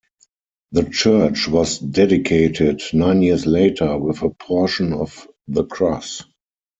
The 0.71 0.89
church 0.89 1.47
was 1.47 1.77
dedicated 1.77 2.81
nine 2.91 3.21
years 3.21 3.45
later, 3.45 3.99
with 3.99 4.23
a 4.23 4.31
portion 4.31 4.93
of 4.93 5.27
the 5.47 5.63
cross. 5.63 6.23